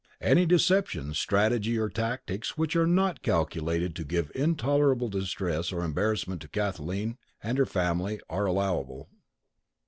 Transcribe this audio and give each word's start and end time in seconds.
Any 0.19 0.47
deception, 0.47 1.13
strategy, 1.13 1.77
or 1.77 1.87
tactics 1.87 2.57
which 2.57 2.75
are 2.75 2.87
not 2.87 3.21
calculated 3.21 3.95
to 3.97 4.03
give 4.03 4.31
intolerable 4.33 5.09
distress 5.09 5.71
or 5.71 5.83
embarrassment 5.83 6.41
to 6.41 6.47
Kathleen 6.47 7.19
and 7.43 7.55
her 7.59 7.67
family, 7.67 8.19
are 8.27 8.47
allowable. 8.47 9.09